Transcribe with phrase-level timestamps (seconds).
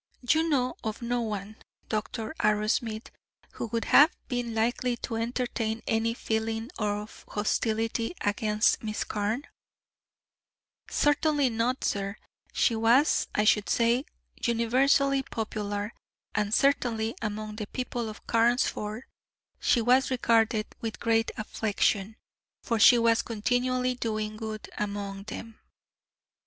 [0.27, 1.57] "You know of no one,
[1.87, 2.33] Dr.
[2.39, 3.11] Arrowsmith,
[3.51, 9.45] who would have been likely to entertain any feeling of hostility against Miss Carne?"
[10.89, 12.15] "Certainly not, sir.
[12.51, 14.05] She was, I should say,
[14.43, 15.93] universally popular,
[16.33, 19.03] and certainly among the people of Carnesford
[19.59, 22.15] she was regarded with great affection,
[22.63, 25.59] for she was continually doing good among them."